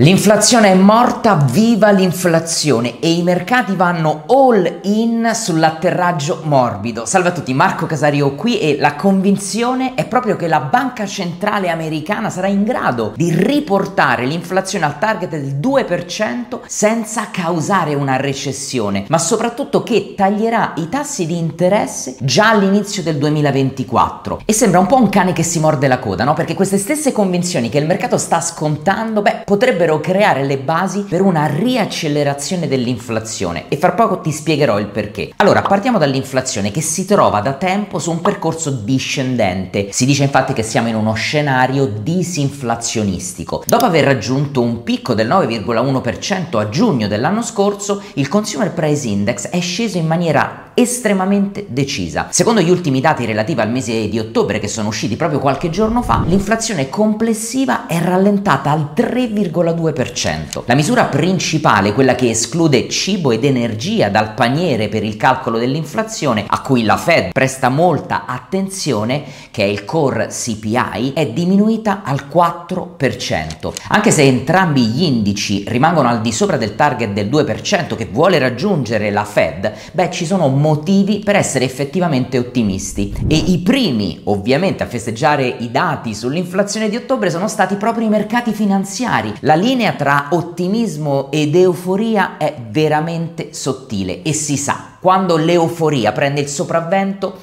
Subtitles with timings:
[0.00, 7.04] L'inflazione è morta, viva l'inflazione e i mercati vanno all in sull'atterraggio morbido.
[7.04, 11.68] Salve a tutti, Marco Casario qui e la convinzione è proprio che la banca centrale
[11.68, 19.04] americana sarà in grado di riportare l'inflazione al target del 2% senza causare una recessione,
[19.08, 24.42] ma soprattutto che taglierà i tassi di interesse già all'inizio del 2024.
[24.44, 26.34] E sembra un po' un cane che si morde la coda, no?
[26.34, 31.04] Perché queste stesse convinzioni che il mercato sta scontando, beh, potrebbero potrebbero creare le basi
[31.08, 35.30] per una riaccelerazione dell'inflazione e fra poco ti spiegherò il perché.
[35.36, 39.88] Allora, partiamo dall'inflazione che si trova da tempo su un percorso discendente.
[39.90, 43.62] Si dice infatti che siamo in uno scenario disinflazionistico.
[43.66, 49.48] Dopo aver raggiunto un picco del 9,1% a giugno dell'anno scorso, il Consumer Price Index
[49.48, 52.28] è sceso in maniera estremamente decisa.
[52.30, 56.02] Secondo gli ultimi dati relativi al mese di ottobre che sono usciti proprio qualche giorno
[56.02, 60.62] fa, l'inflazione complessiva è rallentata al 3,2%.
[60.66, 66.44] La misura principale, quella che esclude cibo ed energia dal paniere per il calcolo dell'inflazione,
[66.46, 72.28] a cui la Fed presta molta attenzione, che è il core CPI, è diminuita al
[72.32, 73.72] 4%.
[73.88, 78.38] Anche se entrambi gli indici rimangono al di sopra del target del 2% che vuole
[78.38, 84.20] raggiungere la Fed, beh ci sono molti motivi per essere effettivamente ottimisti e i primi
[84.24, 89.32] ovviamente a festeggiare i dati sull'inflazione di ottobre sono stati proprio i mercati finanziari.
[89.40, 96.42] La linea tra ottimismo ed euforia è veramente sottile e si sa, quando l'euforia prende
[96.42, 97.38] il sopravvento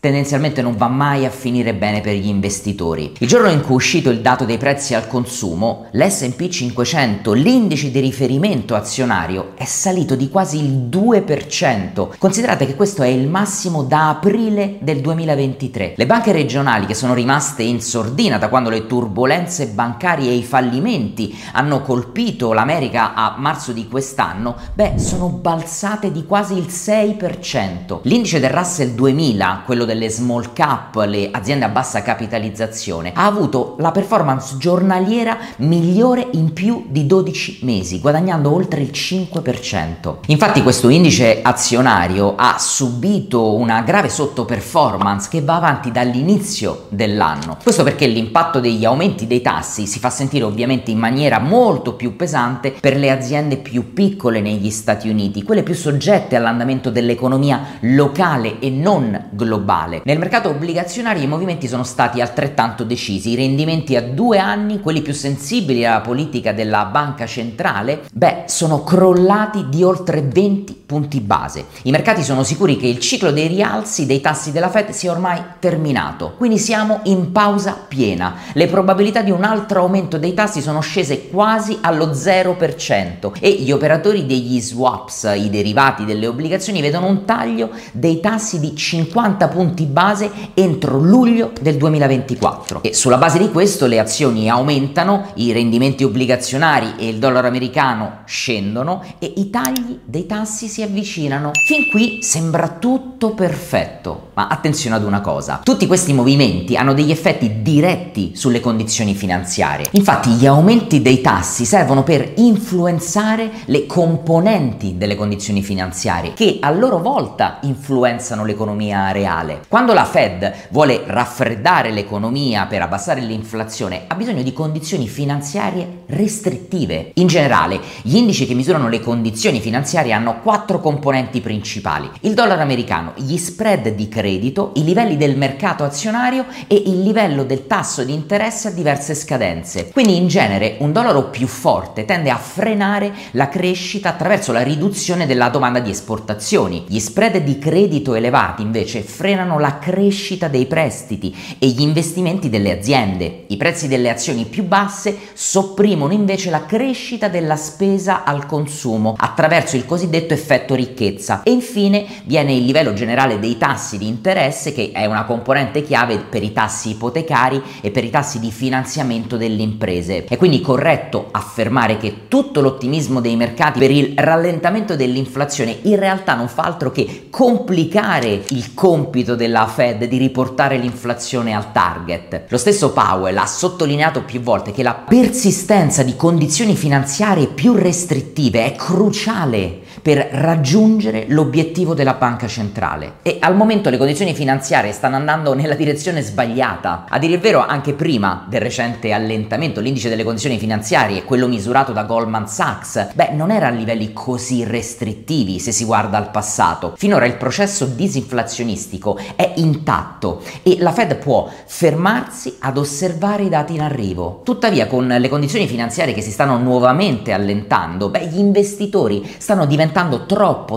[0.00, 3.14] tendenzialmente non va mai a finire bene per gli investitori.
[3.18, 7.90] Il giorno in cui è uscito il dato dei prezzi al consumo, l'SP 500, l'indice
[7.90, 12.10] di riferimento azionario, è salito di quasi il 2%.
[12.16, 15.94] Considerate che questo è il massimo da aprile del 2023.
[15.96, 20.44] Le banche regionali che sono rimaste in sordina da quando le turbulenze bancarie e i
[20.44, 28.00] fallimenti hanno colpito l'America a marzo di quest'anno, beh, sono balzate di quasi il 6%.
[28.02, 33.74] L'indice del Russell 2000, quello delle small cap, le aziende a bassa capitalizzazione, ha avuto
[33.78, 40.16] la performance giornaliera migliore in più di 12 mesi, guadagnando oltre il 5%.
[40.26, 47.56] Infatti questo indice azionario ha subito una grave sottoperformance che va avanti dall'inizio dell'anno.
[47.62, 52.14] Questo perché l'impatto degli aumenti dei tassi si fa sentire ovviamente in maniera molto più
[52.14, 58.58] pesante per le aziende più piccole negli Stati Uniti, quelle più soggette all'andamento dell'economia locale
[58.58, 60.02] e non globale globale.
[60.04, 65.02] Nel mercato obbligazionario i movimenti sono stati altrettanto decisi, i rendimenti a due anni, quelli
[65.02, 71.66] più sensibili alla politica della banca centrale, beh, sono crollati di oltre 20 punti base.
[71.82, 75.38] I mercati sono sicuri che il ciclo dei rialzi dei tassi della Fed sia ormai
[75.58, 78.36] terminato, quindi siamo in pausa piena.
[78.54, 83.70] Le probabilità di un altro aumento dei tassi sono scese quasi allo 0% e gli
[83.70, 89.84] operatori degli swaps, i derivati delle obbligazioni, vedono un taglio dei tassi di 50 punti
[89.84, 96.02] base entro luglio del 2024 e sulla base di questo le azioni aumentano, i rendimenti
[96.02, 101.52] obbligazionari e il dollaro americano scendono e i tagli dei tassi si avvicinano.
[101.64, 107.10] Fin qui sembra tutto perfetto, ma attenzione ad una cosa, tutti questi movimenti hanno degli
[107.10, 109.86] effetti diretti sulle condizioni finanziarie.
[109.92, 116.70] Infatti gli aumenti dei tassi servono per influenzare le componenti delle condizioni finanziarie che a
[116.70, 124.14] loro volta influenzano l'economia reale quando la Fed vuole raffreddare l'economia per abbassare l'inflazione, ha
[124.14, 127.12] bisogno di condizioni finanziarie restrittive.
[127.14, 132.60] In generale, gli indici che misurano le condizioni finanziarie hanno quattro componenti principali: il dollaro
[132.60, 138.04] americano, gli spread di credito, i livelli del mercato azionario e il livello del tasso
[138.04, 139.90] di interesse a diverse scadenze.
[139.90, 145.26] Quindi in genere un dollaro più forte tende a frenare la crescita attraverso la riduzione
[145.26, 146.84] della domanda di esportazioni.
[146.86, 152.76] Gli spread di credito elevati invece frenano la crescita dei prestiti e gli investimenti delle
[152.76, 153.44] aziende.
[153.46, 159.76] I prezzi delle azioni più basse sopprimono invece la crescita della spesa al consumo attraverso
[159.76, 161.42] il cosiddetto effetto ricchezza.
[161.42, 166.18] E infine viene il livello generale dei tassi di interesse che è una componente chiave
[166.18, 170.24] per i tassi ipotecari e per i tassi di finanziamento delle imprese.
[170.24, 176.34] È quindi corretto affermare che tutto l'ottimismo dei mercati per il rallentamento dell'inflazione in realtà
[176.34, 182.44] non fa altro che complicare il compito della Fed di riportare l'inflazione al target.
[182.48, 188.64] Lo stesso Powell ha sottolineato più volte che la persistenza di condizioni finanziarie più restrittive
[188.64, 193.16] è cruciale per raggiungere l'obiettivo della banca centrale.
[193.22, 197.04] E al momento le condizioni finanziarie stanno andando nella direzione sbagliata.
[197.06, 201.92] A dire il vero, anche prima del recente allentamento, l'indice delle condizioni finanziarie, quello misurato
[201.92, 206.94] da Goldman Sachs, beh, non era a livelli così restrittivi se si guarda al passato.
[206.96, 213.74] Finora il processo disinflazionistico è intatto e la Fed può fermarsi ad osservare i dati
[213.74, 214.40] in arrivo.
[214.44, 220.24] Tuttavia, con le condizioni finanziarie che si stanno nuovamente allentando, beh, gli investitori stanno diventando
[220.24, 220.36] troppo,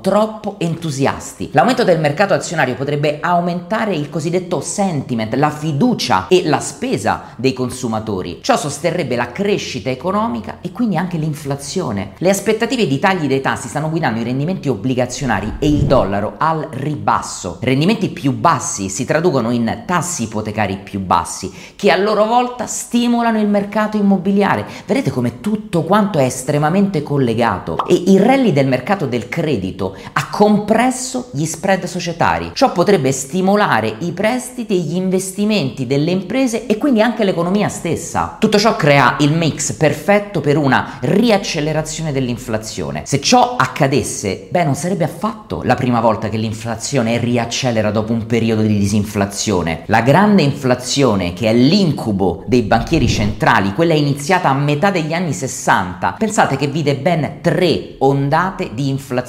[0.00, 1.50] troppo entusiasti.
[1.52, 7.52] L'aumento del mercato azionario potrebbe aumentare il cosiddetto sentiment, la fiducia e la spesa dei
[7.52, 8.38] consumatori.
[8.40, 12.12] Ciò sosterrebbe la crescita economica e quindi anche l'inflazione.
[12.16, 16.68] Le aspettative di tagli dei tassi stanno guidando i rendimenti obbligazionari e il dollaro al
[16.70, 17.58] ribasso.
[17.60, 23.38] Rendimenti più bassi si traducono in tassi ipotecari più bassi, che a loro volta stimolano
[23.38, 24.64] il mercato immobiliare.
[24.86, 29.40] Vedete come tutto quanto è estremamente collegato e il rally del mercato del credito
[30.12, 32.50] ha compresso gli spread societari.
[32.54, 38.36] Ciò potrebbe stimolare i prestiti e gli investimenti delle imprese e quindi anche l'economia stessa.
[38.38, 43.02] Tutto ciò crea il mix perfetto per una riaccelerazione dell'inflazione.
[43.04, 48.26] Se ciò accadesse, beh, non sarebbe affatto la prima volta che l'inflazione riaccelera dopo un
[48.26, 49.82] periodo di disinflazione.
[49.86, 55.32] La grande inflazione, che è l'incubo dei banchieri centrali, quella iniziata a metà degli anni
[55.32, 59.21] 60, pensate che vide ben tre ondate di inflazione.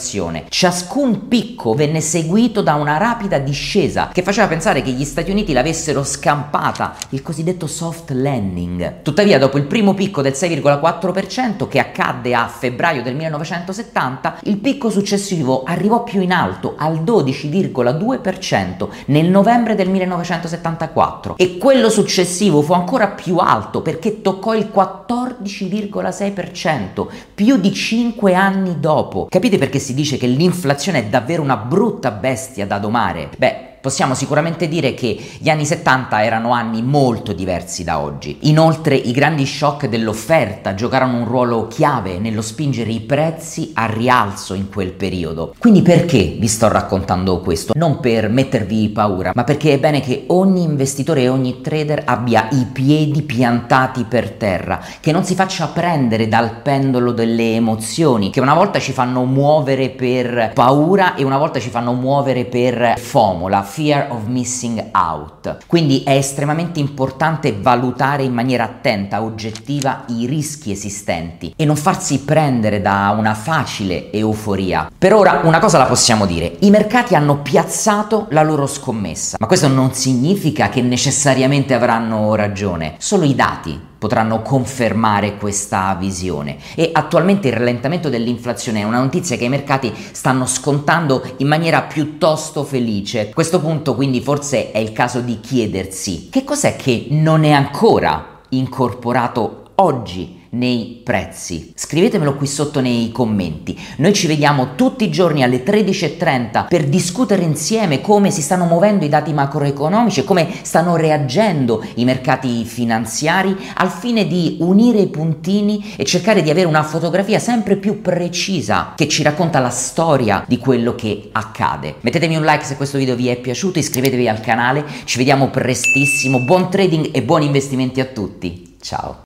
[0.50, 5.54] Ciascun picco venne seguito da una rapida discesa che faceva pensare che gli Stati Uniti
[5.54, 9.02] l'avessero scampata, il cosiddetto soft landing.
[9.02, 14.90] Tuttavia, dopo il primo picco del 6,4% che accadde a febbraio del 1970, il picco
[14.90, 22.74] successivo arrivò più in alto al 12,2% nel novembre del 1974 e quello successivo fu
[22.74, 29.28] ancora più alto perché toccò il 14,6%, più di 5 anni dopo.
[29.30, 33.30] Capite perché si dice che l'inflazione è davvero una brutta bestia da domare?
[33.38, 38.38] Beh, possiamo sicuramente dire che gli anni 70 erano anni molto diversi da oggi.
[38.44, 44.54] Inoltre i grandi shock dell'offerta giocarono un ruolo chiave nello spingere i prezzi a rialzo
[44.54, 45.54] in quel periodo.
[45.60, 47.74] Quindi perché vi sto raccontando questo?
[47.76, 52.48] Non per mettervi paura, ma perché è bene che ogni investitore e ogni trader abbia
[52.52, 58.40] i piedi piantati per terra, che non si faccia prendere dal pendolo delle emozioni, che
[58.40, 63.50] una volta ci fanno muovere per paura e una volta ci fanno muovere per FOMO,
[63.50, 65.58] la fear of missing out.
[65.66, 72.20] Quindi è estremamente importante valutare in maniera attenta, oggettiva, i rischi esistenti e non farsi
[72.20, 74.92] prendere da una facile euforia.
[74.96, 79.48] Per ora una cosa la possiamo dire, i mercati hanno piazzato la loro scommessa, ma
[79.48, 86.58] questo non significa che necessariamente avranno ragione, solo i dati potranno confermare questa visione.
[86.76, 91.84] E attualmente il rallentamento dell'inflazione è una notizia che i mercati stanno scontando in maniera
[91.84, 93.30] piuttosto felice.
[93.30, 97.52] A questo punto quindi forse è il caso di chiedersi che cos'è che non è
[97.52, 101.72] ancora incorporato oggi nei prezzi?
[101.76, 103.78] Scrivetemelo qui sotto nei commenti.
[103.98, 109.06] Noi ci vediamo tutti i giorni alle 13.30 per discutere insieme come si stanno muovendo
[109.06, 115.08] i dati macroeconomici e come stanno reagendo i mercati finanziari al fine di unire i
[115.08, 120.44] puntini e cercare di avere una fotografia sempre più precisa che ci racconta la storia
[120.48, 121.96] di quello che accade.
[122.02, 126.40] Mettetemi un like se questo video vi è piaciuto, iscrivetevi al canale, ci vediamo prestissimo,
[126.40, 128.76] buon trading e buoni investimenti a tutti.
[128.82, 129.22] Ciao!